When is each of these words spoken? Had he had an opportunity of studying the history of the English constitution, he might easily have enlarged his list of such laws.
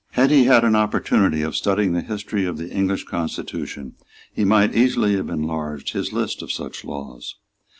Had 0.13 0.31
he 0.31 0.45
had 0.45 0.63
an 0.63 0.75
opportunity 0.75 1.43
of 1.43 1.55
studying 1.55 1.93
the 1.93 2.01
history 2.01 2.43
of 2.43 2.57
the 2.57 2.71
English 2.71 3.03
constitution, 3.03 3.93
he 4.33 4.43
might 4.43 4.73
easily 4.75 5.13
have 5.15 5.29
enlarged 5.29 5.93
his 5.93 6.11
list 6.11 6.41
of 6.41 6.51
such 6.51 6.83
laws. 6.83 7.35